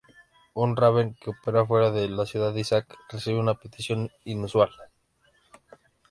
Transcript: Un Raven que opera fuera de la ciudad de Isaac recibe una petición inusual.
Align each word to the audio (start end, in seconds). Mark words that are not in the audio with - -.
Un 0.55 0.75
Raven 0.75 1.13
que 1.13 1.29
opera 1.29 1.63
fuera 1.63 1.91
de 1.91 2.09
la 2.09 2.25
ciudad 2.25 2.55
de 2.55 2.61
Isaac 2.61 2.87
recibe 3.11 3.37
una 3.39 3.53
petición 3.53 4.09
inusual. 4.25 4.71